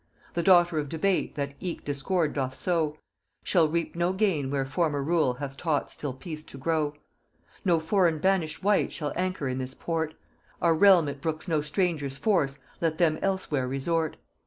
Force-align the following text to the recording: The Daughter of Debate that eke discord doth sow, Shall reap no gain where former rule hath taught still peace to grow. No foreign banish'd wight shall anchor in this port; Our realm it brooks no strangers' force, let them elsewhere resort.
The 0.33 0.41
Daughter 0.41 0.79
of 0.79 0.89
Debate 0.89 1.35
that 1.35 1.53
eke 1.59 1.85
discord 1.85 2.33
doth 2.33 2.57
sow, 2.57 2.97
Shall 3.43 3.67
reap 3.67 3.95
no 3.95 4.13
gain 4.13 4.49
where 4.49 4.65
former 4.65 5.03
rule 5.03 5.35
hath 5.35 5.55
taught 5.55 5.91
still 5.91 6.11
peace 6.15 6.41
to 6.41 6.57
grow. 6.57 6.95
No 7.63 7.79
foreign 7.79 8.17
banish'd 8.17 8.63
wight 8.63 8.91
shall 8.91 9.13
anchor 9.15 9.47
in 9.47 9.59
this 9.59 9.75
port; 9.75 10.15
Our 10.59 10.73
realm 10.73 11.07
it 11.07 11.21
brooks 11.21 11.47
no 11.47 11.61
strangers' 11.61 12.17
force, 12.17 12.57
let 12.81 12.97
them 12.97 13.19
elsewhere 13.21 13.67
resort. 13.67 14.17